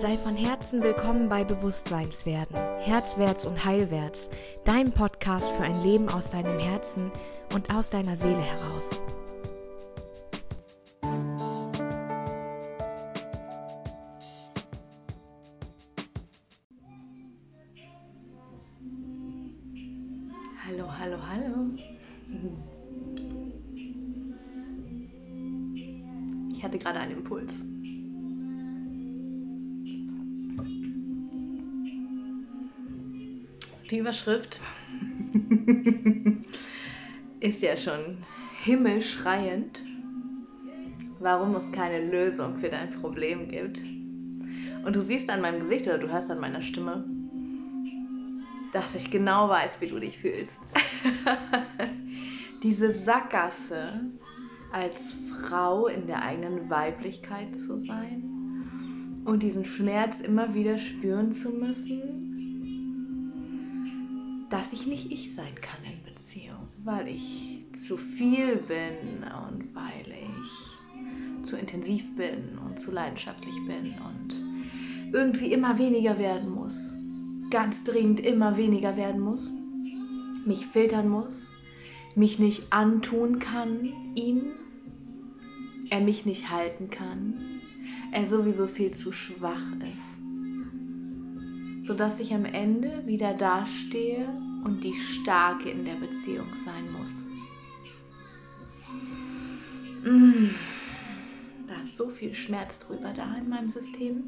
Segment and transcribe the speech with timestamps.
[0.00, 4.30] Sei von Herzen willkommen bei Bewusstseinswerden, Herzwärts und Heilwärts,
[4.62, 7.10] dein Podcast für ein Leben aus deinem Herzen
[7.52, 9.02] und aus deiner Seele heraus.
[38.38, 39.82] Schon himmelschreiend,
[41.20, 43.80] warum es keine Lösung für dein Problem gibt.
[44.84, 47.04] Und du siehst an meinem Gesicht oder du hörst an meiner Stimme,
[48.72, 50.52] dass ich genau weiß, wie du dich fühlst.
[52.62, 54.00] Diese Sackgasse
[54.72, 61.50] als Frau in der eigenen Weiblichkeit zu sein und diesen Schmerz immer wieder spüren zu
[61.50, 62.18] müssen,
[64.50, 70.06] dass ich nicht ich sein kann in Beziehung, weil ich zu viel bin und weil
[70.06, 76.76] ich zu intensiv bin und zu leidenschaftlich bin und irgendwie immer weniger werden muss,
[77.50, 79.50] ganz dringend immer weniger werden muss,
[80.44, 81.50] mich filtern muss,
[82.14, 84.42] mich nicht antun kann, ihm,
[85.90, 87.34] er mich nicht halten kann,
[88.12, 90.18] er sowieso viel zu schwach ist
[91.88, 94.28] sodass ich am Ende wieder dastehe
[94.62, 97.27] und die Starke in der Beziehung sein muss.
[100.04, 100.50] Mm.
[101.66, 104.24] Da ist so viel Schmerz drüber da in meinem System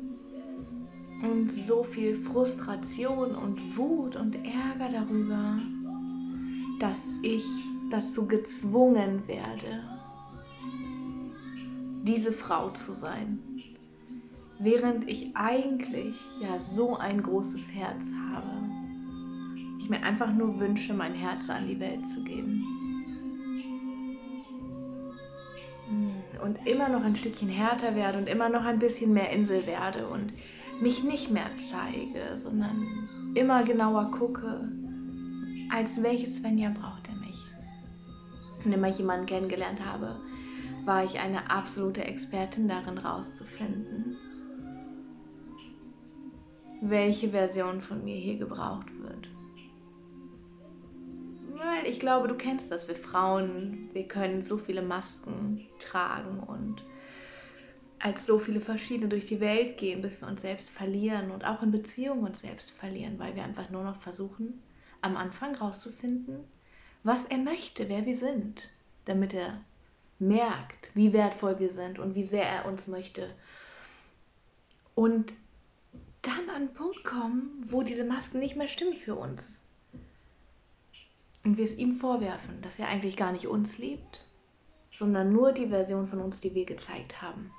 [1.22, 5.58] und so viel Frustration und Wut und Ärger darüber,
[6.78, 7.44] dass ich
[7.90, 9.82] dazu gezwungen werde,
[12.04, 13.38] diese Frau zu sein
[14.60, 18.50] während ich eigentlich ja so ein großes Herz habe.
[19.78, 22.69] Ich mir einfach nur wünsche, mein Herz an die Welt zu geben.
[26.42, 30.06] Und immer noch ein Stückchen härter werde und immer noch ein bisschen mehr Insel werde
[30.06, 30.32] und
[30.80, 34.70] mich nicht mehr zeige, sondern immer genauer gucke,
[35.72, 37.38] als welches Svenja braucht er mich.
[38.64, 40.16] Und immer jemanden kennengelernt habe,
[40.84, 44.16] war ich eine absolute Expertin darin rauszufinden,
[46.80, 49.28] welche Version von mir hier gebraucht wird.
[51.62, 56.82] Weil ich glaube, du kennst das, wir Frauen, wir können so viele Masken tragen und
[57.98, 61.62] als so viele verschiedene durch die Welt gehen, bis wir uns selbst verlieren und auch
[61.62, 64.62] in Beziehungen uns selbst verlieren, weil wir einfach nur noch versuchen,
[65.02, 66.44] am Anfang rauszufinden,
[67.02, 68.66] was er möchte, wer wir sind,
[69.04, 69.60] damit er
[70.18, 73.28] merkt, wie wertvoll wir sind und wie sehr er uns möchte.
[74.94, 75.34] Und
[76.22, 79.66] dann an einen Punkt kommen, wo diese Masken nicht mehr stimmen für uns.
[81.44, 84.24] Und wir es ihm vorwerfen, dass er eigentlich gar nicht uns liebt,
[84.92, 87.50] sondern nur die Version von uns, die wir gezeigt haben.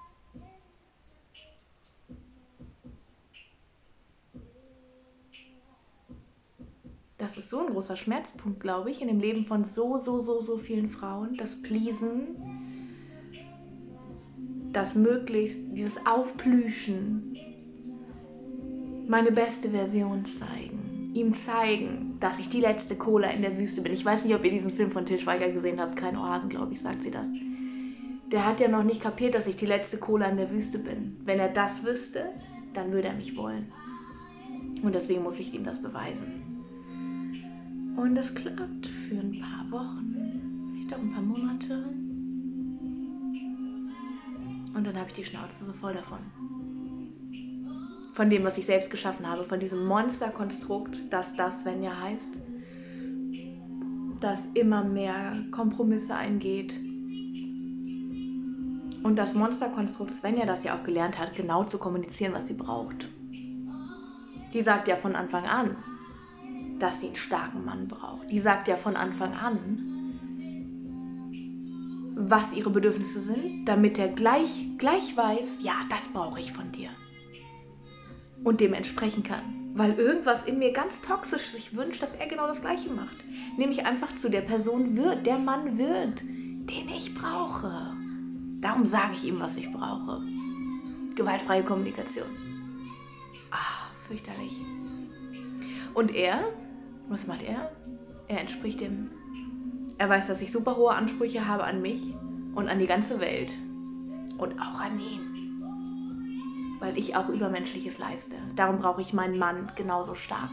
[7.22, 10.42] Das ist so ein großer Schmerzpunkt, glaube ich, in dem Leben von so, so, so,
[10.42, 11.38] so vielen Frauen.
[11.38, 12.36] Das Pleasen,
[14.74, 17.38] das möglichst, dieses Aufplüschen,
[19.08, 20.81] meine beste Version zeigen.
[21.14, 23.92] Ihm zeigen, dass ich die letzte Cola in der Wüste bin.
[23.92, 25.98] Ich weiß nicht, ob ihr diesen Film von Til Schweiger gesehen habt.
[25.98, 27.28] Kein Oasen, glaube ich, sagt sie das.
[28.32, 31.18] Der hat ja noch nicht kapiert, dass ich die letzte Cola in der Wüste bin.
[31.26, 32.32] Wenn er das wüsste,
[32.74, 33.72] dann würde er mich wollen.
[34.82, 36.42] Und deswegen muss ich ihm das beweisen.
[37.98, 41.94] Und das klappt für ein paar Wochen, vielleicht auch ein paar Monate.
[44.74, 46.20] Und dann habe ich die Schnauze so voll davon
[48.14, 52.34] von dem, was ich selbst geschaffen habe, von diesem Monsterkonstrukt, das das Svenja heißt,
[54.20, 56.74] das immer mehr Kompromisse eingeht.
[59.04, 63.08] Und das Monsterkonstrukt Svenja, das ja auch gelernt hat, genau zu kommunizieren, was sie braucht.
[64.54, 65.78] Die sagt ja von Anfang an,
[66.80, 68.30] dass sie einen starken Mann braucht.
[68.30, 69.88] Die sagt ja von Anfang an,
[72.16, 76.90] was ihre Bedürfnisse sind, damit er gleich, gleich weiß, ja, das brauche ich von dir
[78.44, 79.72] und dem entsprechen kann.
[79.74, 83.18] Weil irgendwas in mir ganz toxisch sich wünscht, dass er genau das Gleiche macht.
[83.58, 87.96] Nämlich einfach zu der Person wird, der Mann wird, den ich brauche.
[88.60, 90.22] Darum sage ich ihm, was ich brauche.
[91.16, 92.28] Gewaltfreie Kommunikation.
[93.50, 94.54] Ah, fürchterlich.
[95.94, 96.44] Und er,
[97.10, 97.72] was macht er?
[98.28, 99.10] Er entspricht dem.
[99.98, 102.16] Er weiß, dass ich super hohe Ansprüche habe an mich
[102.56, 103.54] und an die ganze Welt.
[104.38, 105.31] Und auch an ihn.
[106.81, 108.36] Weil ich auch Übermenschliches leiste.
[108.56, 110.51] Darum brauche ich meinen Mann genauso stark.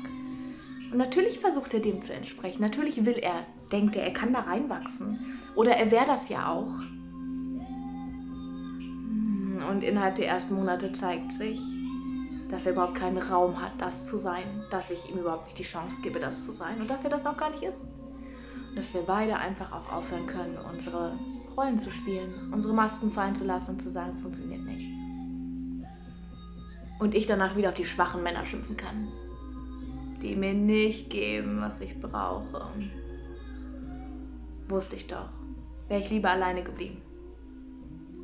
[0.91, 2.63] Und natürlich versucht er dem zu entsprechen.
[2.63, 5.41] Natürlich will er, denkt er, er kann da reinwachsen.
[5.57, 6.73] Oder er wäre das ja auch.
[9.71, 11.61] Und innerhalb der ersten Monate zeigt sich,
[12.51, 14.45] dass er überhaupt keinen Raum hat, das zu sein.
[14.71, 16.81] Dass ich ihm überhaupt nicht die Chance gebe, das zu sein.
[16.81, 17.81] Und dass er das auch gar nicht ist.
[18.69, 21.19] Und dass wir beide einfach auch aufhören können, unsere
[21.57, 25.08] Rollen zu spielen, unsere Masken fallen zu lassen und zu sagen, es funktioniert nicht.
[26.99, 29.09] Und ich danach wieder auf die schwachen Männer schimpfen kann,
[30.23, 32.71] die mir nicht geben, was ich brauche.
[34.69, 35.29] Wusste ich doch.
[35.89, 37.01] Wäre ich lieber alleine geblieben.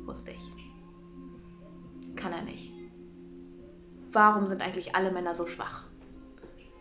[0.05, 2.15] Wusste ich.
[2.15, 2.71] Kann er nicht.
[4.11, 5.85] Warum sind eigentlich alle Männer so schwach?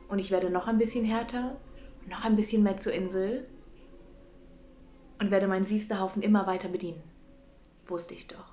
[0.08, 1.56] Und ich werde noch ein bisschen härter,
[2.08, 3.46] noch ein bisschen mehr zur Insel
[5.18, 7.02] und werde meinen Siesterhaufen immer weiter bedienen.
[7.86, 8.52] Wusste ich doch.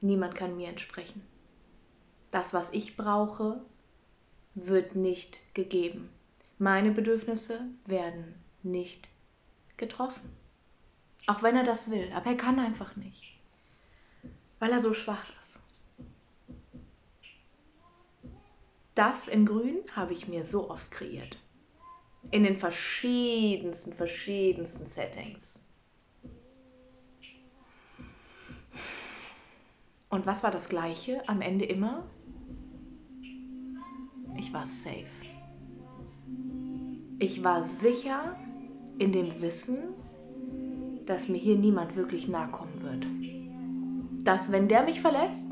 [0.00, 1.22] Niemand kann mir entsprechen.
[2.30, 3.60] Das, was ich brauche,
[4.54, 6.10] wird nicht gegeben.
[6.58, 9.08] Meine Bedürfnisse werden nicht
[9.76, 10.36] getroffen.
[11.26, 13.38] Auch wenn er das will, aber er kann einfach nicht,
[14.58, 15.36] weil er so schwach ist.
[18.94, 21.36] Das in Grün habe ich mir so oft kreiert
[22.30, 25.59] in den verschiedensten, verschiedensten Settings.
[30.10, 32.04] Und was war das Gleiche am Ende immer?
[34.36, 35.06] Ich war safe.
[37.18, 38.36] Ich war sicher
[38.98, 39.78] in dem Wissen,
[41.06, 43.06] dass mir hier niemand wirklich nahe kommen wird.
[44.24, 45.50] Dass wenn der mich verlässt,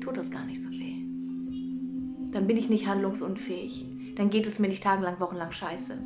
[0.00, 1.02] tut das gar nicht so weh.
[2.32, 5.96] Dann bin ich nicht handlungsunfähig dann geht es mir nicht tagelang, wochenlang scheiße.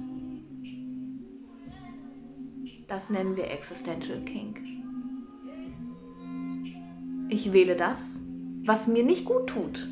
[2.87, 4.61] Das nennen wir Existential Kink.
[7.33, 8.21] Ich wähle das,
[8.67, 9.89] was mir nicht gut tut,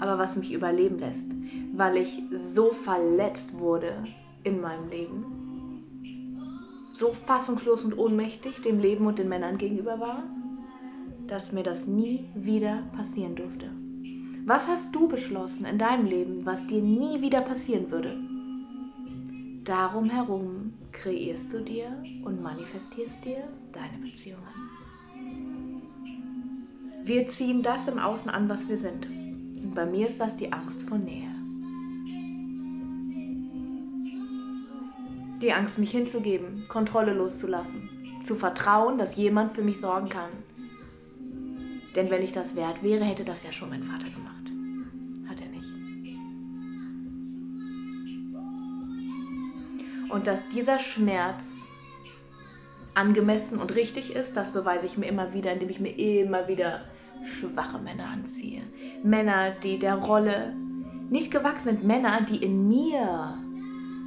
[0.00, 1.30] aber was mich überleben lässt,
[1.74, 2.22] weil ich
[2.54, 3.92] so verletzt wurde
[4.42, 5.84] in meinem Leben,
[6.94, 10.22] so fassungslos und ohnmächtig dem Leben und den Männern gegenüber war,
[11.26, 13.70] dass mir das nie wieder passieren durfte.
[14.46, 18.16] Was hast du beschlossen in deinem Leben, was dir nie wieder passieren würde?
[19.64, 24.81] Darum herum kreierst du dir und manifestierst dir deine Beziehungen.
[27.04, 29.06] Wir ziehen das im Außen an, was wir sind.
[29.06, 31.28] Und bei mir ist das die Angst vor Nähe.
[35.40, 37.88] Die Angst, mich hinzugeben, Kontrolle loszulassen,
[38.24, 40.30] zu vertrauen, dass jemand für mich sorgen kann.
[41.96, 44.32] Denn wenn ich das wert wäre, hätte das ja schon mein Vater gemacht.
[50.12, 51.42] Und dass dieser Schmerz
[52.94, 56.82] angemessen und richtig ist, das beweise ich mir immer wieder, indem ich mir immer wieder
[57.24, 58.62] schwache Männer anziehe.
[59.02, 60.54] Männer, die der Rolle
[61.10, 61.84] nicht gewachsen sind.
[61.84, 63.38] Männer, die in mir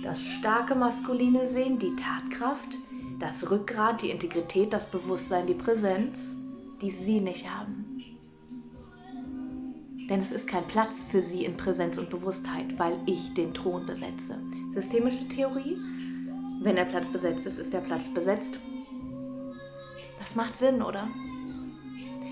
[0.04, 2.78] das starke Maskuline sehen, die Tatkraft,
[3.20, 6.20] das Rückgrat, die Integrität, das Bewusstsein, die Präsenz,
[6.81, 7.86] die sie nicht haben.
[10.10, 13.86] Denn es ist kein Platz für sie in Präsenz und Bewusstheit, weil ich den Thron
[13.88, 14.38] besetze.
[14.72, 15.78] Systemische Theorie,
[16.62, 18.60] wenn der Platz besetzt ist, ist der Platz besetzt.
[20.26, 21.08] Das macht Sinn, oder?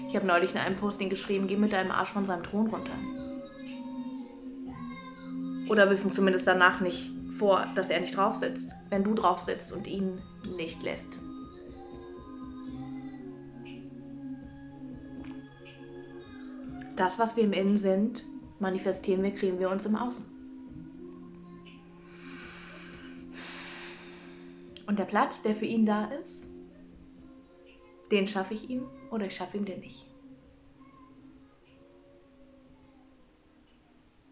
[0.10, 2.98] Ich habe neulich in einem Posting geschrieben, geh mit deinem Arsch von seinem Thron runter.
[5.70, 9.40] Oder wirf ihm zumindest danach nicht vor, dass er nicht drauf sitzt, wenn du drauf
[9.40, 10.20] sitzt und ihn
[10.58, 11.14] nicht lässt.
[16.96, 18.26] Das, was wir im Innen sind,
[18.60, 20.26] manifestieren wir, kriegen wir uns im Außen.
[24.88, 26.43] Und der Platz, der für ihn da ist,
[28.13, 30.05] den schaffe ich ihm oder ich schaffe ihm den nicht.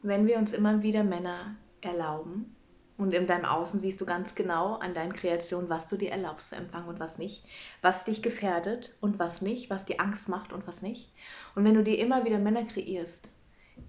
[0.03, 2.55] Wenn wir uns immer wieder Männer erlauben,
[3.01, 6.49] und in deinem Außen siehst du ganz genau an deinen Kreationen, was du dir erlaubst
[6.49, 7.43] zu empfangen und was nicht,
[7.81, 11.11] was dich gefährdet und was nicht, was dir Angst macht und was nicht.
[11.55, 13.27] Und wenn du dir immer wieder Männer kreierst,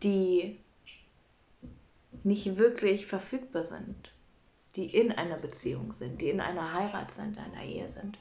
[0.02, 0.58] die
[2.24, 4.14] nicht wirklich verfügbar sind,
[4.76, 8.16] die in einer Beziehung sind, die in einer Heirat sind, einer Ehe sind.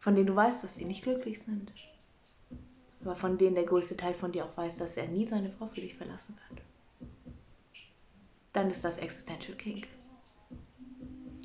[0.00, 1.72] Von denen du weißt, dass sie nicht glücklich sind.
[3.02, 5.66] Aber von denen der größte Teil von dir auch weiß, dass er nie seine Frau
[5.68, 6.62] für dich verlassen wird.
[8.52, 9.86] Dann ist das Existential Kink.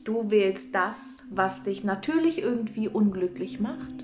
[0.04, 0.98] Du wählst das,
[1.30, 4.04] was dich natürlich irgendwie unglücklich macht,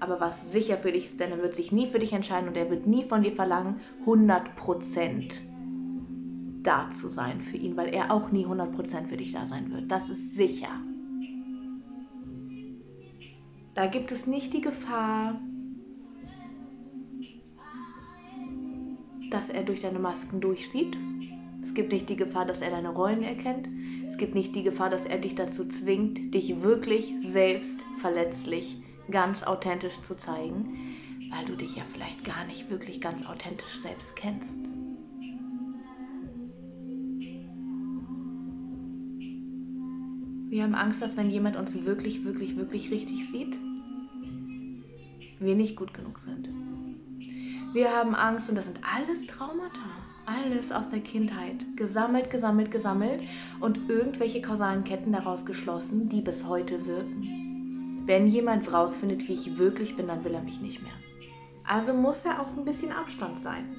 [0.00, 2.56] aber was sicher für dich ist, denn er wird sich nie für dich entscheiden und
[2.56, 5.42] er wird nie von dir verlangen, 100 Prozent
[6.62, 9.90] da zu sein für ihn, weil er auch nie 100% für dich da sein wird.
[9.90, 10.70] Das ist sicher.
[13.76, 15.38] Da gibt es nicht die Gefahr,
[19.30, 20.96] dass er durch deine Masken durchsieht.
[21.62, 23.68] Es gibt nicht die Gefahr, dass er deine Rollen erkennt.
[24.08, 29.42] Es gibt nicht die Gefahr, dass er dich dazu zwingt, dich wirklich selbst verletzlich ganz
[29.42, 30.96] authentisch zu zeigen,
[31.30, 34.58] weil du dich ja vielleicht gar nicht wirklich ganz authentisch selbst kennst.
[40.48, 43.58] Wir haben Angst, dass wenn jemand uns wirklich, wirklich, wirklich richtig sieht,
[45.38, 46.48] wir nicht gut genug sind.
[47.72, 49.90] Wir haben Angst und das sind alles Traumata.
[50.24, 51.64] Alles aus der Kindheit.
[51.76, 53.22] Gesammelt, gesammelt, gesammelt
[53.60, 58.02] und irgendwelche kausalen Ketten daraus geschlossen, die bis heute wirken.
[58.06, 60.92] Wenn jemand rausfindet, wie ich wirklich bin, dann will er mich nicht mehr.
[61.64, 63.76] Also muss er auf ein bisschen Abstand sein.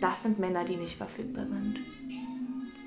[0.00, 1.80] Das sind Männer, die nicht verfügbar sind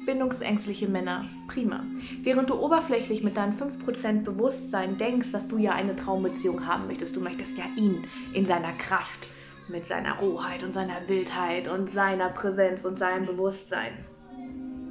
[0.08, 1.26] bindungsängstliche Männer.
[1.48, 1.84] Prima.
[2.24, 7.16] Während du oberflächlich mit deinem 5% Bewusstsein denkst, dass du ja eine Traumbeziehung haben möchtest,
[7.16, 9.28] du möchtest ja ihn in seiner Kraft,
[9.68, 14.06] mit seiner Rohheit und seiner Wildheit und seiner Präsenz und seinem Bewusstsein.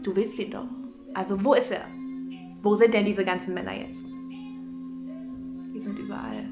[0.04, 0.68] Du willst ihn doch.
[1.14, 1.86] Also wo ist er?
[2.62, 4.04] Wo sind denn diese ganzen Männer jetzt?
[5.74, 6.44] Die sind überall.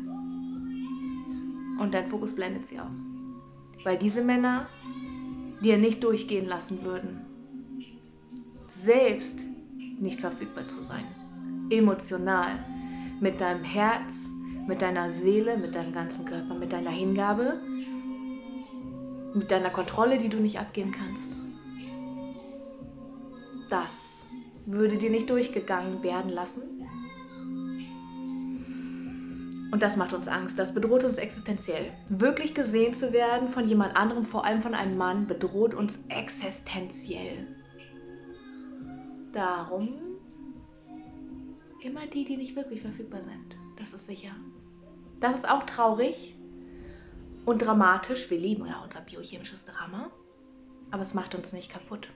[1.80, 2.96] Und dein Fokus blendet sie aus.
[3.84, 4.66] Weil diese Männer
[5.62, 7.23] dir nicht durchgehen lassen würden,
[8.84, 9.38] selbst
[9.98, 11.04] nicht verfügbar zu sein.
[11.70, 12.58] Emotional.
[13.20, 14.14] Mit deinem Herz,
[14.66, 17.58] mit deiner Seele, mit deinem ganzen Körper, mit deiner Hingabe,
[19.34, 21.28] mit deiner Kontrolle, die du nicht abgeben kannst.
[23.70, 23.90] Das
[24.66, 26.62] würde dir nicht durchgegangen werden lassen.
[29.72, 31.90] Und das macht uns Angst, das bedroht uns existenziell.
[32.08, 37.48] Wirklich gesehen zu werden von jemand anderem, vor allem von einem Mann, bedroht uns existenziell.
[39.34, 39.94] Darum
[41.82, 43.56] immer die, die nicht wirklich verfügbar sind.
[43.76, 44.30] Das ist sicher.
[45.20, 46.36] Das ist auch traurig
[47.44, 48.30] und dramatisch.
[48.30, 50.10] Wir lieben ja unser biochemisches Drama,
[50.90, 52.08] aber es macht uns nicht kaputt.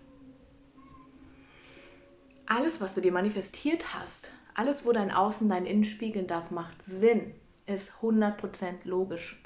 [2.46, 6.82] Alles, was du dir manifestiert hast, alles, wo dein Außen dein Innen spiegeln darf, macht
[6.82, 7.34] Sinn,
[7.66, 9.42] ist 100% logisch.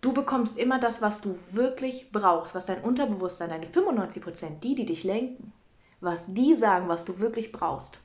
[0.00, 4.86] Du bekommst immer das, was du wirklich brauchst, was dein Unterbewusstsein, deine 95%, die, die
[4.86, 5.52] dich lenken,
[6.00, 7.98] was die sagen, was du wirklich brauchst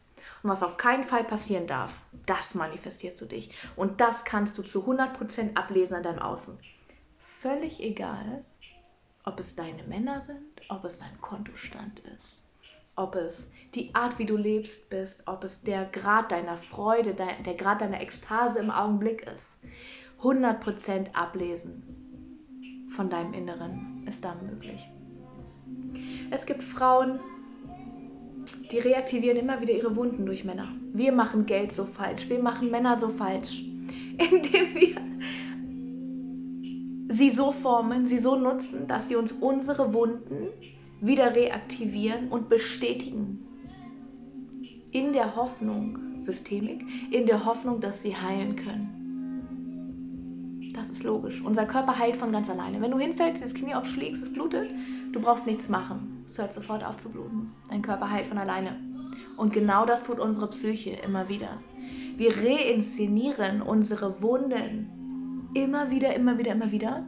[0.43, 1.93] und was auf keinen Fall passieren darf,
[2.25, 3.51] das manifestierst du dich.
[3.75, 6.57] Und das kannst du zu 100% ablesen an deinem Außen.
[7.41, 8.43] Völlig egal,
[9.25, 12.37] ob es deine Männer sind, ob es dein Kontostand ist,
[12.95, 17.53] ob es die Art, wie du lebst bist, ob es der Grad deiner Freude, der,
[17.55, 19.45] Grad deiner Ekstase im Augenblick ist.
[20.21, 24.87] 100% ablesen von deinem Inneren ist da möglich.
[26.29, 27.19] Es gibt Frauen,
[28.71, 30.69] die reaktivieren immer wieder ihre Wunden durch Männer.
[30.93, 33.63] Wir machen Geld so falsch, wir machen Männer so falsch,
[34.17, 34.95] indem wir
[37.09, 40.47] sie so formen, sie so nutzen, dass sie uns unsere Wunden
[41.01, 43.45] wieder reaktivieren und bestätigen.
[44.91, 48.97] In der Hoffnung, Systemik, in der Hoffnung, dass sie heilen können.
[50.73, 51.41] Das ist logisch.
[51.41, 52.81] Unser Körper heilt von ganz alleine.
[52.81, 54.69] Wenn du hinfällst, das Knie aufschlägst, es blutet,
[55.11, 57.51] du brauchst nichts machen es hört sofort auf zu bluten.
[57.69, 58.77] Dein Körper heilt von alleine.
[59.35, 61.59] Und genau das tut unsere Psyche immer wieder.
[62.15, 67.05] Wir reinszenieren unsere Wunden immer wieder, immer wieder, immer wieder,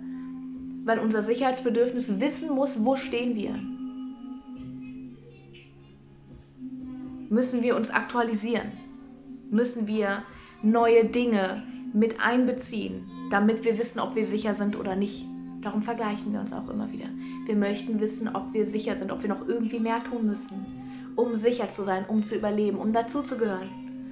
[0.83, 3.57] weil unser Sicherheitsbedürfnis wissen muss, wo stehen wir.
[7.29, 8.73] Müssen wir uns aktualisieren?
[9.51, 10.23] Müssen wir
[10.61, 15.25] neue Dinge mit einbeziehen, damit wir wissen, ob wir sicher sind oder nicht?
[15.61, 17.07] Darum vergleichen wir uns auch immer wieder.
[17.45, 20.65] Wir möchten wissen, ob wir sicher sind, ob wir noch irgendwie mehr tun müssen,
[21.15, 23.69] um sicher zu sein, um zu überleben, um dazuzugehören,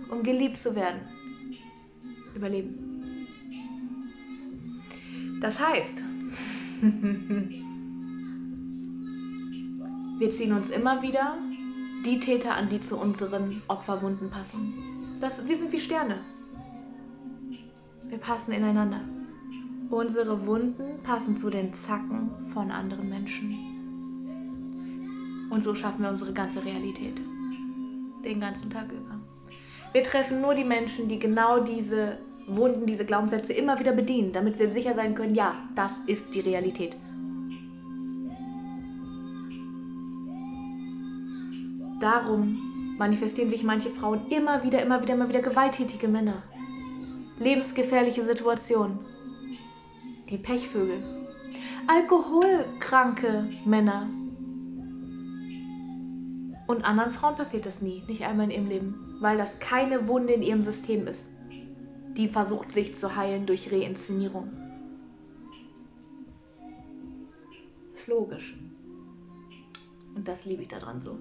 [0.10, 1.02] um geliebt zu werden.
[2.36, 3.28] Überleben.
[5.42, 5.98] Das heißt,
[10.20, 11.38] wir ziehen uns immer wieder
[12.06, 15.18] die Täter an, die zu unseren Opferwunden passen.
[15.20, 16.20] Das, wir sind wie Sterne.
[18.10, 19.02] Wir passen ineinander.
[19.92, 23.58] Unsere Wunden passen zu den Zacken von anderen Menschen.
[25.50, 27.20] Und so schaffen wir unsere ganze Realität.
[28.24, 29.20] Den ganzen Tag über.
[29.92, 34.60] Wir treffen nur die Menschen, die genau diese Wunden, diese Glaubenssätze immer wieder bedienen, damit
[34.60, 36.96] wir sicher sein können, ja, das ist die Realität.
[42.00, 46.44] Darum manifestieren sich manche Frauen immer wieder, immer wieder, immer wieder gewalttätige Männer.
[47.40, 49.11] Lebensgefährliche Situationen
[50.32, 51.04] die Pechvögel.
[51.88, 54.10] Alkoholkranke Männer.
[56.68, 60.34] Und anderen Frauen passiert das nie, nicht einmal in ihrem Leben, weil das keine Wunde
[60.34, 61.30] in ihrem System ist,
[62.16, 64.50] die versucht sich zu heilen durch Reinszenierung.
[67.94, 68.56] Ist logisch.
[70.16, 71.18] Und das liebe ich daran so.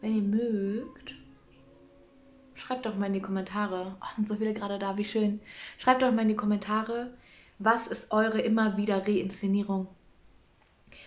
[0.00, 1.21] Wenn ihr mögt,
[2.72, 3.96] schreibt doch mal in die Kommentare.
[4.00, 5.40] Oh, sind so viele gerade da, wie schön.
[5.76, 7.12] Schreibt doch mal in die Kommentare,
[7.58, 9.88] was ist eure immer wieder Reinszenierung?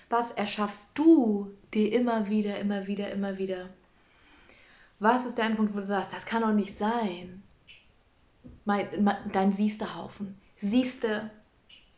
[0.07, 3.69] Was erschaffst du dir immer wieder, immer wieder, immer wieder?
[4.99, 7.41] Was ist der Punkt, wo du sagst, das kann doch nicht sein?
[8.65, 10.39] Mein, mein, dein Siehsterhaufen.
[10.61, 11.31] Siehste,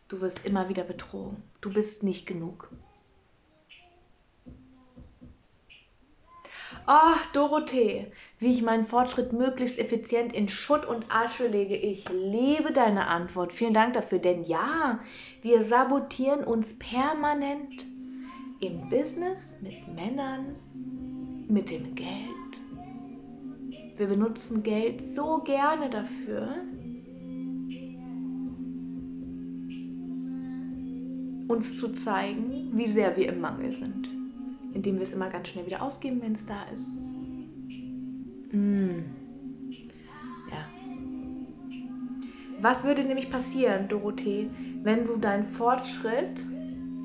[0.07, 1.43] du wirst immer wieder betrogen.
[1.59, 2.69] Du bist nicht genug.
[6.89, 8.07] Ach, Dorothee,
[8.39, 11.75] wie ich meinen Fortschritt möglichst effizient in Schutt und Asche lege.
[11.75, 13.51] Ich liebe deine Antwort.
[13.51, 14.19] Vielen Dank dafür.
[14.19, 14.99] Denn ja,
[15.41, 17.85] wir sabotieren uns permanent
[18.61, 20.55] im Business, mit Männern,
[21.49, 22.07] mit dem Geld.
[23.97, 26.55] Wir benutzen Geld so gerne dafür,
[31.49, 34.16] uns zu zeigen, wie sehr wir im Mangel sind.
[34.77, 38.53] Indem wir es immer ganz schnell wieder ausgeben, wenn es da ist.
[38.53, 39.05] Mm.
[40.51, 40.67] Ja.
[42.61, 44.51] Was würde nämlich passieren, Dorothee,
[44.83, 46.39] wenn du deinen Fortschritt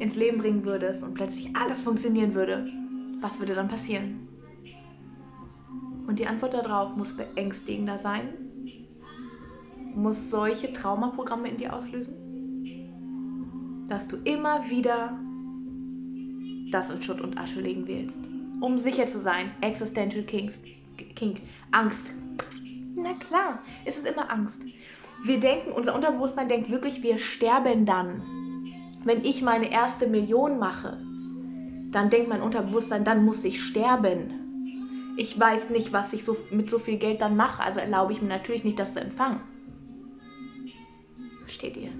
[0.01, 2.71] ins Leben bringen würdest und plötzlich alles funktionieren würde?
[3.23, 4.29] Was würde dann passieren?
[6.07, 8.35] Und die Antwort darauf muss beängstigender sein,
[9.95, 12.23] muss solche Traumaprogramme in dir auslösen
[13.93, 15.19] dass du immer wieder
[16.73, 18.19] das in Schutt und Asche legen willst.
[18.61, 20.61] Um sicher zu sein, Existential Kings,
[21.15, 22.07] King, Angst.
[22.95, 24.61] Na klar, ist es immer Angst.
[25.25, 28.23] Wir denken, unser Unterbewusstsein denkt wirklich, wir sterben dann.
[29.05, 30.99] Wenn ich meine erste Million mache,
[31.93, 35.15] dann denkt mein Unterbewusstsein, dann muss ich sterben.
[35.17, 38.23] Ich weiß nicht, was ich so, mit so viel Geld dann mache, also erlaube ich
[38.23, 39.41] mir natürlich nicht, das zu empfangen.
[41.43, 41.91] Versteht ihr?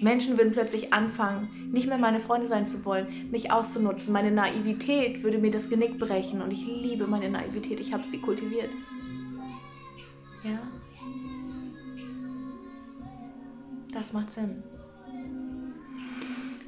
[0.00, 4.12] Menschen würden plötzlich anfangen, nicht mehr meine Freunde sein zu wollen, mich auszunutzen.
[4.12, 7.80] Meine Naivität würde mir das Genick brechen und ich liebe meine Naivität.
[7.80, 8.70] Ich habe sie kultiviert.
[10.42, 10.58] Ja?
[13.92, 14.62] Das macht Sinn.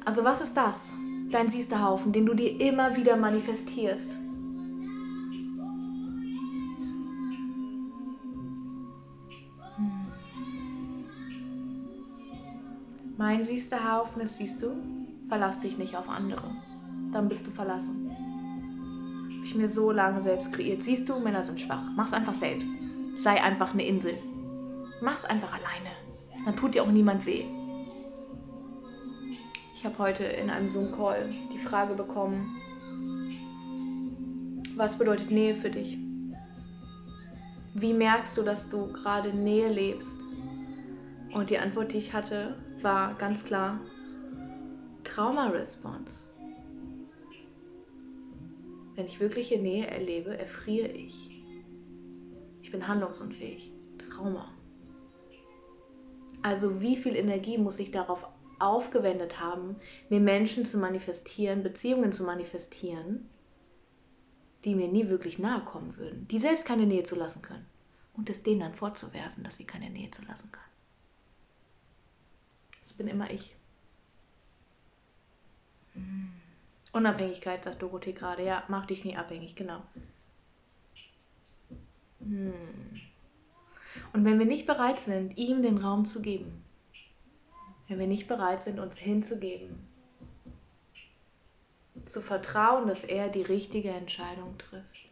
[0.05, 0.75] Also was ist das?
[1.31, 4.17] Dein Siesterhaufen, den du dir immer wieder manifestierst.
[13.29, 14.71] Mein siehster Haufen ist, siehst du,
[15.27, 16.49] verlass dich nicht auf andere.
[17.11, 18.09] Dann bist du verlassen.
[19.35, 20.81] Hab ich mir so lange selbst kreiert.
[20.81, 21.83] Siehst du, Männer sind schwach.
[21.97, 22.69] Mach's einfach selbst.
[23.17, 24.17] Sei einfach eine Insel.
[25.01, 25.89] Mach's einfach alleine.
[26.45, 27.43] Dann tut dir auch niemand weh.
[29.75, 32.55] Ich habe heute in einem Zoom-Call die Frage bekommen,
[34.77, 35.97] was bedeutet Nähe für dich?
[37.73, 40.17] Wie merkst du, dass du gerade Nähe lebst?
[41.33, 43.79] Und die Antwort, die ich hatte, war ganz klar
[45.03, 46.27] Trauma-Response.
[48.95, 51.43] Wenn ich wirkliche Nähe erlebe, erfriere ich.
[52.61, 53.71] Ich bin handlungsunfähig.
[53.97, 54.51] Trauma.
[56.41, 58.27] Also wie viel Energie muss ich darauf
[58.59, 59.75] aufgewendet haben,
[60.09, 63.29] mir Menschen zu manifestieren, Beziehungen zu manifestieren,
[64.65, 67.65] die mir nie wirklich nahe kommen würden, die selbst keine Nähe zulassen können
[68.15, 70.76] und es denen dann vorzuwerfen, dass sie keine Nähe zulassen können.
[72.87, 73.53] Das bin immer ich.
[75.93, 76.31] Hm.
[76.93, 78.45] Unabhängigkeit, sagt Dorothee gerade.
[78.45, 79.81] Ja, mach dich nie abhängig, genau.
[82.21, 82.53] Hm.
[84.13, 86.63] Und wenn wir nicht bereit sind, ihm den Raum zu geben,
[87.89, 89.85] wenn wir nicht bereit sind, uns hinzugeben,
[92.05, 95.06] zu vertrauen, dass er die richtige Entscheidung trifft,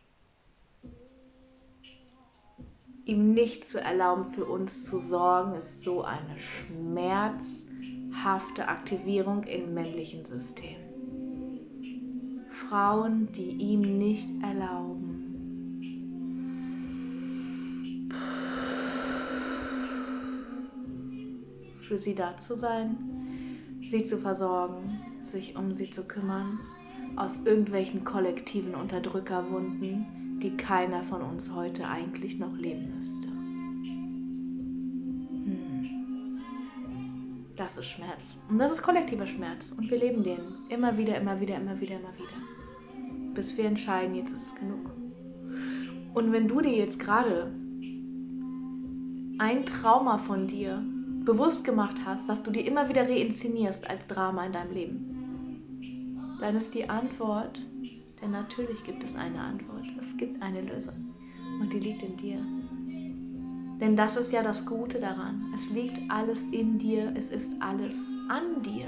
[3.06, 7.68] ihm nicht zu erlauben, für uns zu sorgen, ist so eine Schmerz
[8.24, 10.78] hafte Aktivierung im männlichen System.
[12.68, 15.26] Frauen, die ihm nicht erlauben,
[21.74, 22.98] für sie da zu sein,
[23.82, 26.60] sie zu versorgen, sich um sie zu kümmern,
[27.16, 33.36] aus irgendwelchen kollektiven Unterdrückerwunden, die keiner von uns heute eigentlich noch leben müsste.
[37.56, 38.22] Das ist Schmerz.
[38.50, 39.72] Und das ist kollektiver Schmerz.
[39.72, 40.40] Und wir leben den.
[40.70, 43.34] Immer wieder, immer wieder, immer wieder, immer wieder.
[43.34, 44.92] Bis wir entscheiden, jetzt ist es genug.
[46.14, 47.52] Und wenn du dir jetzt gerade
[49.38, 50.84] ein Trauma von dir
[51.24, 56.58] bewusst gemacht hast, dass du dir immer wieder reinszenierst als Drama in deinem Leben, dann
[56.58, 57.62] ist die Antwort,
[58.22, 59.86] denn natürlich gibt es eine Antwort.
[60.18, 61.14] Gibt eine Lösung.
[61.60, 62.40] Und die liegt in dir.
[63.80, 65.54] Denn das ist ja das Gute daran.
[65.54, 67.94] Es liegt alles in dir, es ist alles
[68.30, 68.88] an dir.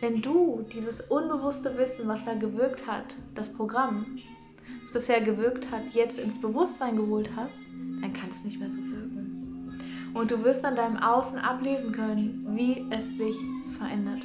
[0.00, 4.18] Wenn du dieses unbewusste Wissen, was da gewirkt hat, das Programm,
[4.82, 7.58] das bisher gewirkt hat, jetzt ins Bewusstsein geholt hast,
[8.00, 9.78] dann kann es nicht mehr so wirken.
[10.14, 13.36] Und du wirst an deinem Außen ablesen können, wie es sich
[13.76, 14.22] verändert.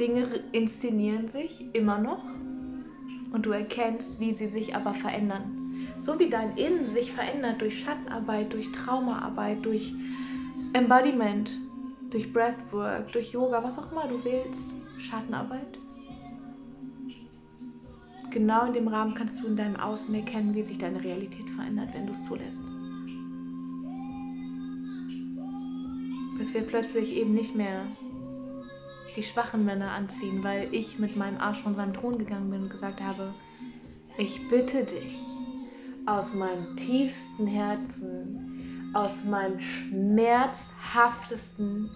[0.00, 2.24] Dinge inszenieren sich immer noch
[3.32, 5.56] und du erkennst, wie sie sich aber verändern.
[6.00, 9.92] So wie dein Innen sich verändert durch Schattenarbeit, durch Traumaarbeit, durch
[10.72, 11.50] Embodiment,
[12.10, 15.78] durch Breathwork, durch Yoga, was auch immer du willst, Schattenarbeit.
[18.30, 21.90] Genau in dem Rahmen kannst du in deinem Außen erkennen, wie sich deine Realität verändert,
[21.92, 22.62] wenn du es zulässt.
[26.38, 27.84] Bis wir plötzlich eben nicht mehr
[29.16, 32.70] die schwachen Männer anziehen, weil ich mit meinem Arsch von seinem Thron gegangen bin und
[32.70, 33.32] gesagt habe,
[34.18, 35.16] ich bitte dich
[36.06, 41.88] aus meinem tiefsten Herzen, aus meinem schmerzhaftesten,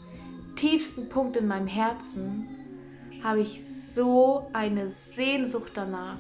[0.57, 2.49] tiefsten Punkt in meinem Herzen,
[3.23, 3.63] habe ich
[3.95, 6.19] so eine Sehnsucht danach,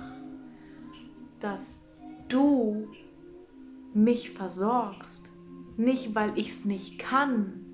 [1.40, 1.82] dass
[2.28, 2.88] du
[3.92, 5.20] mich versorgst.
[5.76, 7.64] Nicht, weil ich es nicht kann,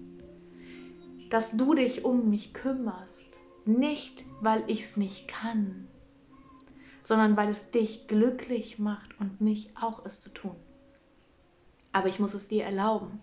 [1.30, 3.09] dass du dich um mich kümmerst.
[3.64, 5.88] Nicht, weil ich es nicht kann,
[7.02, 10.56] sondern weil es dich glücklich macht und mich auch es zu tun.
[11.92, 13.20] Aber ich muss es dir erlauben.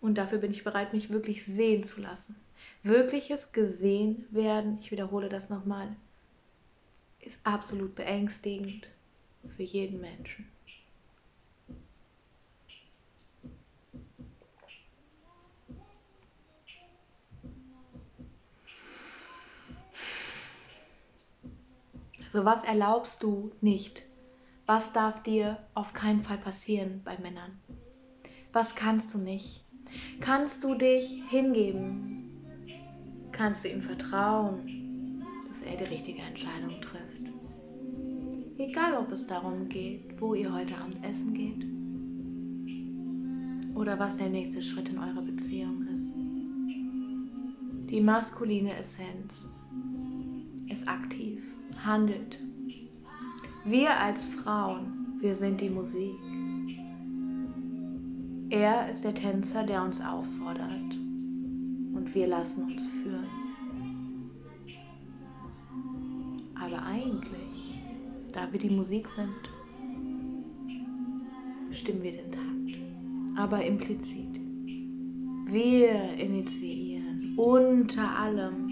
[0.00, 2.36] Und dafür bin ich bereit, mich wirklich sehen zu lassen.
[2.82, 5.96] Wirkliches gesehen werden, ich wiederhole das nochmal,
[7.20, 8.88] ist absolut beängstigend
[9.56, 10.46] für jeden Menschen.
[22.34, 24.02] So was erlaubst du nicht?
[24.66, 27.60] Was darf dir auf keinen Fall passieren bei Männern?
[28.52, 29.64] Was kannst du nicht?
[30.18, 32.34] Kannst du dich hingeben?
[33.30, 37.30] Kannst du ihm vertrauen, dass er die richtige Entscheidung trifft?
[38.58, 41.64] Egal, ob es darum geht, wo ihr heute Abend essen geht
[43.76, 46.12] oder was der nächste Schritt in eurer Beziehung ist.
[47.92, 49.54] Die maskuline Essenz
[50.68, 51.33] ist aktiv
[51.84, 52.38] handelt.
[53.64, 56.14] Wir als Frauen, wir sind die Musik.
[58.50, 60.94] Er ist der Tänzer, der uns auffordert
[61.94, 63.26] und wir lassen uns führen.
[66.54, 67.80] Aber eigentlich,
[68.32, 69.30] da wir die Musik sind,
[71.68, 74.40] bestimmen wir den Takt, aber implizit.
[75.46, 78.68] Wir initiieren unter allem.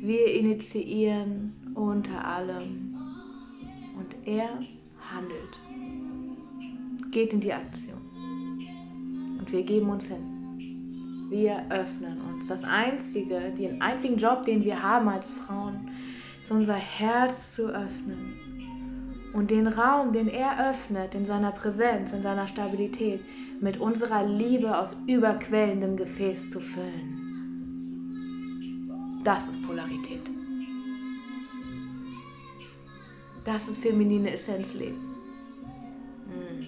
[0.00, 1.45] Wir initiieren
[1.76, 2.96] unter allem.
[3.96, 4.48] Und er
[5.12, 5.58] handelt,
[7.12, 8.00] geht in die Aktion.
[9.38, 11.28] Und wir geben uns hin.
[11.30, 12.48] Wir öffnen uns.
[12.48, 15.90] Das einzige, den einzigen Job, den wir haben als Frauen,
[16.42, 18.34] ist unser Herz zu öffnen.
[19.32, 23.20] Und den Raum, den er öffnet, in seiner Präsenz, in seiner Stabilität,
[23.60, 27.22] mit unserer Liebe aus überquellendem Gefäß zu füllen.
[29.24, 30.22] Das ist Polarität.
[33.46, 34.98] Das ist feminine Essenzleben.
[36.28, 36.66] Hm.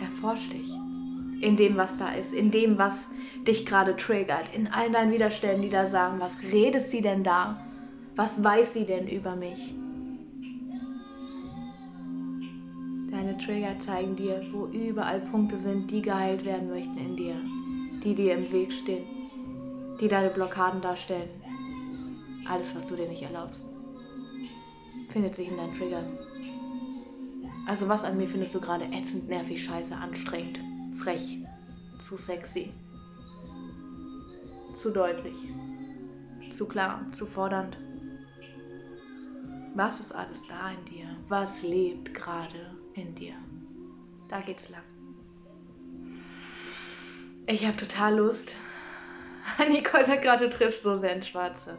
[0.00, 0.70] Erforsch dich
[1.42, 3.10] in dem, was da ist, in dem, was
[3.46, 7.62] dich gerade triggert, in all deinen Widerständen, die da sagen, was redet sie denn da?
[8.16, 9.74] Was weiß sie denn über mich?
[13.10, 17.36] Deine Trigger zeigen dir, wo überall Punkte sind, die geheilt werden möchten in dir,
[18.02, 19.17] die dir im Weg stehen
[20.00, 21.28] die deine Blockaden darstellen.
[22.48, 23.64] Alles, was du dir nicht erlaubst,
[25.10, 26.18] findet sich in deinen Triggern.
[27.66, 30.58] Also was an mir findest du gerade ätzend, nervig, scheiße, anstrengend,
[31.02, 31.38] frech,
[31.98, 32.72] zu sexy,
[34.74, 35.36] zu deutlich,
[36.56, 37.76] zu klar, zu fordernd?
[39.74, 41.08] Was ist alles da in dir?
[41.28, 43.34] Was lebt gerade in dir?
[44.28, 44.82] Da geht's lang.
[47.46, 48.50] Ich habe total Lust,
[49.70, 51.78] Nicole sagt gerade, du triffst so sehr ins Schwarze.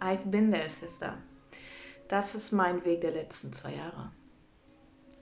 [0.00, 1.16] I've been there, Sister.
[2.08, 4.10] Das ist mein Weg der letzten zwei Jahre.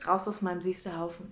[0.06, 1.30] Raus aus meinem Siehsterhaufen.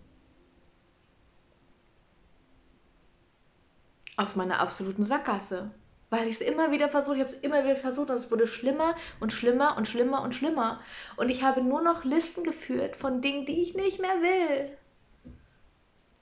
[4.16, 5.70] Aus meiner absoluten Sackgasse.
[6.10, 8.46] Weil ich es immer wieder versucht, ich habe es immer wieder versucht und es wurde
[8.46, 10.80] schlimmer und schlimmer und schlimmer und schlimmer.
[11.16, 14.78] Und ich habe nur noch Listen geführt von Dingen, die ich nicht mehr will.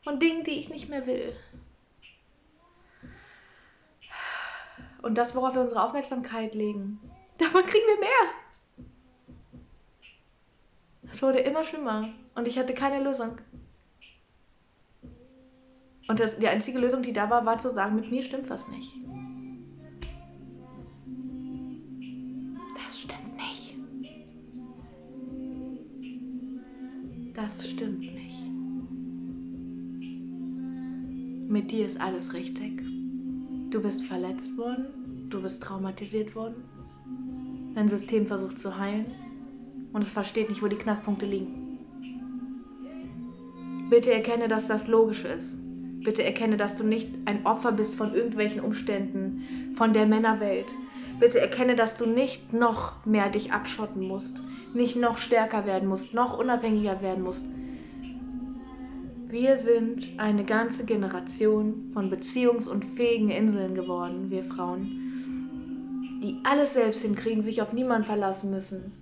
[0.03, 1.37] Von Dingen, die ich nicht mehr will.
[5.07, 6.99] Und das, worauf wir unsere Aufmerksamkeit legen,
[7.39, 8.11] davon kriegen wir mehr.
[11.13, 13.39] Es wurde immer schlimmer und ich hatte keine Lösung.
[16.09, 18.67] Und das, die einzige Lösung, die da war, war zu sagen, mit mir stimmt was
[18.69, 18.93] nicht.
[22.75, 23.75] Das stimmt nicht.
[27.35, 28.43] Das stimmt nicht.
[31.49, 32.96] Mit dir ist alles richtig.
[33.77, 36.65] Du bist verletzt worden, du bist traumatisiert worden.
[37.75, 39.05] Dein System versucht zu heilen
[39.93, 41.79] und es versteht nicht, wo die Knackpunkte liegen.
[43.91, 45.59] Bitte erkenne, dass das logisch ist.
[46.03, 50.75] Bitte erkenne, dass du nicht ein Opfer bist von irgendwelchen Umständen, von der Männerwelt.
[51.21, 54.41] Bitte erkenne, dass du nicht noch mehr dich abschotten musst,
[54.73, 57.45] nicht noch stärker werden musst, noch unabhängiger werden musst.
[59.29, 66.75] Wir sind eine ganze Generation von beziehungs- und fähigen Inseln geworden, wir Frauen, die alles
[66.75, 68.93] selbst hinkriegen, sich auf niemanden verlassen müssen.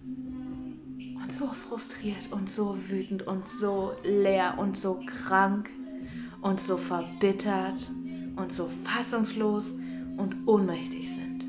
[1.23, 5.69] Und so frustriert und so wütend und so leer und so krank
[6.41, 7.91] und so verbittert
[8.37, 9.75] und so fassungslos
[10.17, 11.45] und ohnmächtig sind.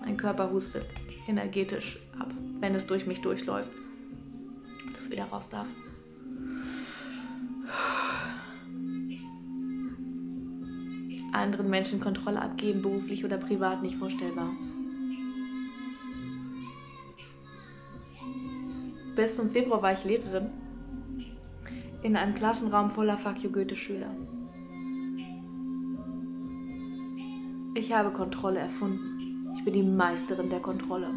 [0.00, 0.86] mein Körper hustet
[1.28, 3.70] energetisch ab, wenn es durch mich durchläuft
[4.84, 5.66] und es wieder raus darf.
[11.32, 14.50] Anderen Menschen Kontrolle abgeben, beruflich oder privat nicht vorstellbar.
[19.16, 20.50] Bis zum Februar war ich Lehrerin
[22.02, 24.10] in einem Klassenraum voller you Goethe-Schüler.
[27.74, 29.54] Ich habe Kontrolle erfunden.
[29.56, 31.08] Ich bin die Meisterin der Kontrolle.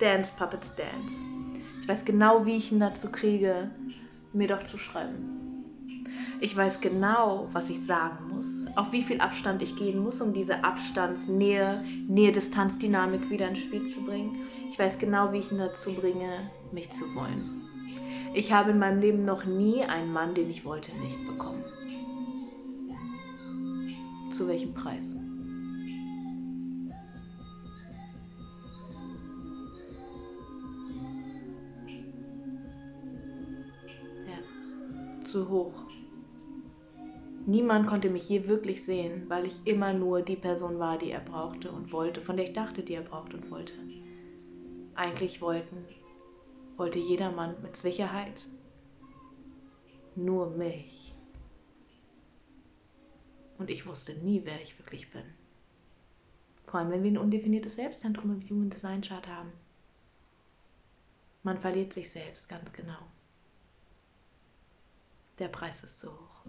[0.00, 1.24] Dance, Puppets, Dance.
[1.80, 3.70] Ich weiß genau, wie ich ihn dazu kriege,
[4.34, 5.64] mir doch zu schreiben.
[6.40, 10.32] Ich weiß genau, was ich sagen muss, auf wie viel Abstand ich gehen muss, um
[10.32, 14.40] diese Abstandsnähe, Nähe-Distanz-Dynamik wieder ins Spiel zu bringen.
[14.70, 17.62] Ich weiß genau, wie ich ihn dazu bringe, mich zu wollen.
[18.34, 21.64] Ich habe in meinem Leben noch nie einen Mann, den ich wollte, nicht bekommen.
[24.32, 25.14] Zu welchem Preis?
[35.34, 35.74] Zu hoch.
[37.44, 41.22] Niemand konnte mich je wirklich sehen, weil ich immer nur die Person war, die er
[41.22, 43.74] brauchte und wollte, von der ich dachte, die er brauchte und wollte.
[44.94, 45.84] Eigentlich wollten
[46.76, 48.46] wollte jedermann mit Sicherheit
[50.14, 51.16] nur mich.
[53.58, 55.24] Und ich wusste nie, wer ich wirklich bin.
[56.66, 59.50] Vor allem, wenn wir ein undefiniertes Selbstzentrum im Human Design Chart haben.
[61.42, 63.00] Man verliert sich selbst ganz genau.
[65.38, 66.44] Der Preis ist so hoch.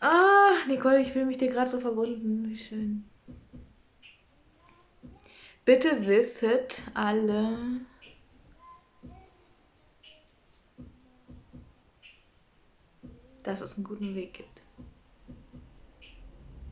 [0.00, 2.48] Ah, Nicole, ich fühle mich dir gerade so verbunden.
[2.48, 3.04] Wie schön.
[5.64, 7.56] Bitte wisset alle,
[13.44, 14.62] dass es einen guten Weg gibt.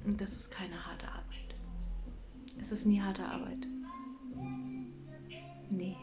[0.04, 1.54] Und das ist keine harte Arbeit.
[2.60, 3.66] Es ist nie harte Arbeit.
[5.70, 5.96] Nee.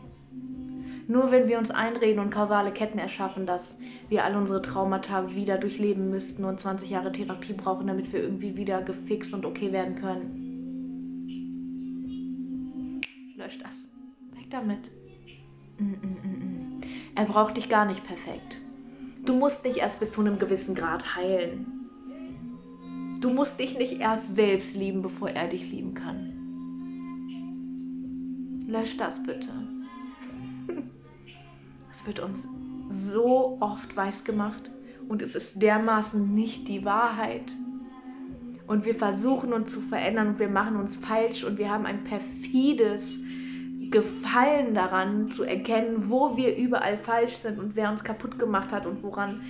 [1.08, 3.78] Nur wenn wir uns einreden und kausale Ketten erschaffen, dass
[4.10, 8.56] wir all unsere Traumata wieder durchleben müssten und 20 Jahre Therapie brauchen, damit wir irgendwie
[8.56, 10.48] wieder gefixt und okay werden können
[13.48, 13.78] lösch das.
[14.38, 14.92] Weg damit.
[15.80, 16.82] Mm, mm, mm,
[17.16, 18.58] er braucht dich gar nicht perfekt.
[19.26, 21.66] Du musst nicht erst bis zu einem gewissen Grad heilen.
[23.22, 26.34] Du musst dich nicht erst selbst lieben, bevor er dich lieben kann.
[28.68, 29.50] Lösch das bitte.
[32.08, 32.48] Wird uns
[32.90, 34.72] so oft weiß gemacht
[35.10, 37.52] und es ist dermaßen nicht die Wahrheit.
[38.66, 42.06] Und wir versuchen uns zu verändern und wir machen uns falsch und wir haben ein
[42.06, 43.04] perfides
[43.90, 48.86] Gefallen daran zu erkennen, wo wir überall falsch sind und wer uns kaputt gemacht hat
[48.86, 49.42] und woran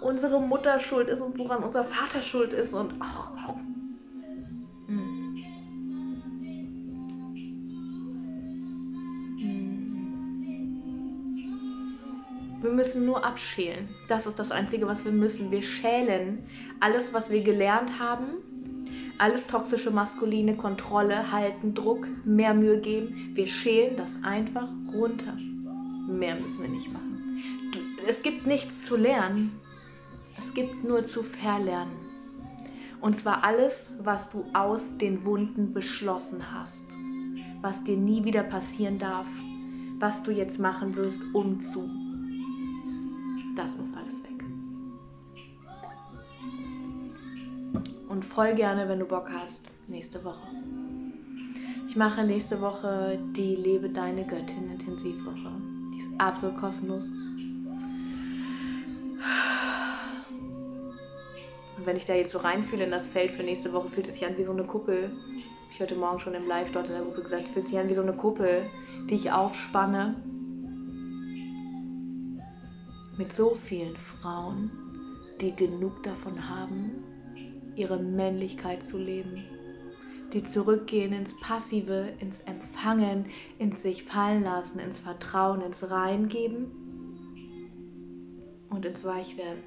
[0.00, 3.75] unsere Mutter schuld ist und woran unser Vater schuld ist und oh, oh.
[12.96, 13.88] Müssen nur abschälen.
[14.08, 15.50] Das ist das Einzige, was wir müssen.
[15.50, 16.38] Wir schälen
[16.80, 18.26] alles, was wir gelernt haben,
[19.18, 23.32] alles toxische maskuline Kontrolle, halten, Druck, mehr Mühe geben.
[23.34, 25.36] Wir schälen das einfach runter.
[26.08, 27.42] Mehr müssen wir nicht machen.
[28.06, 29.60] Es gibt nichts zu lernen.
[30.38, 31.96] Es gibt nur zu verlernen.
[33.00, 36.84] Und zwar alles, was du aus den Wunden beschlossen hast.
[37.60, 39.26] Was dir nie wieder passieren darf.
[39.98, 42.05] Was du jetzt machen wirst, um zu.
[43.56, 44.26] Das muss alles weg.
[48.36, 50.46] voll gerne, wenn du Bock hast, nächste Woche.
[51.88, 55.50] Ich mache nächste Woche die Lebe deine Göttin Intensivwoche.
[55.94, 57.06] Die ist absolut kostenlos.
[61.78, 64.16] Und wenn ich da jetzt so reinfühle in das Feld für nächste Woche, fühlt es
[64.16, 65.10] sich an wie so eine Kuppel.
[65.72, 67.88] Ich heute Morgen schon im Live dort in der Gruppe gesagt, es fühlt sich an
[67.88, 68.66] wie so eine Kuppel,
[69.08, 70.14] die ich aufspanne.
[73.16, 74.70] Mit so vielen Frauen,
[75.40, 77.02] die genug davon haben,
[77.74, 79.44] ihre Männlichkeit zu leben.
[80.32, 83.26] Die zurückgehen ins Passive, ins Empfangen,
[83.58, 86.70] ins sich fallen lassen, ins Vertrauen, ins Reingeben
[88.70, 89.62] und ins Weichwerden.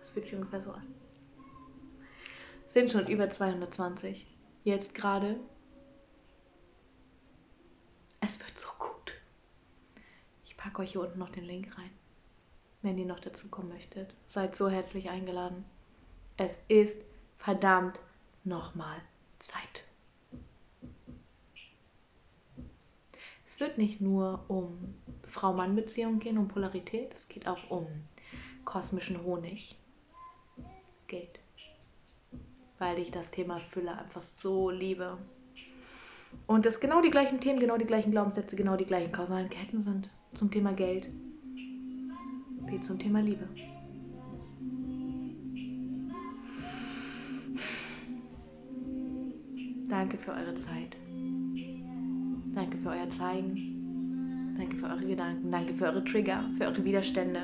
[0.00, 0.86] Das fühlt sich ungefähr so an.
[2.68, 4.26] Sind schon über 220.
[4.64, 5.38] Jetzt gerade.
[8.20, 9.12] Es wird so gut.
[10.44, 11.90] Ich packe euch hier unten noch den Link rein
[12.84, 14.14] wenn ihr noch dazu kommen möchtet.
[14.28, 15.64] Seid so herzlich eingeladen.
[16.36, 17.00] Es ist
[17.38, 17.98] verdammt
[18.44, 18.98] nochmal
[19.40, 19.84] Zeit.
[23.48, 24.94] Es wird nicht nur um
[25.28, 27.86] Frau-Mann-Beziehungen gehen, um Polarität, es geht auch um
[28.64, 29.76] kosmischen Honig.
[31.06, 31.40] Geld.
[32.78, 35.16] Weil ich das Thema Fülle einfach so liebe.
[36.46, 39.82] Und es genau die gleichen Themen, genau die gleichen Glaubenssätze, genau die gleichen kausalen Ketten
[39.82, 41.08] sind zum Thema Geld
[42.66, 43.48] wie zum Thema Liebe.
[49.88, 50.96] Danke für eure Zeit.
[52.54, 54.54] Danke für euer Zeigen.
[54.58, 55.50] Danke für eure Gedanken.
[55.50, 57.40] Danke für eure Trigger, für eure Widerstände.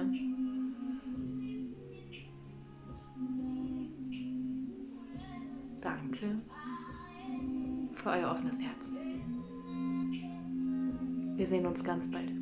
[5.81, 6.41] Danke
[7.95, 8.91] für euer offenes Herz.
[11.37, 12.40] Wir sehen uns ganz bald.